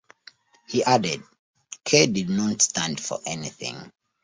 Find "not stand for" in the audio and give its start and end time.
2.27-3.19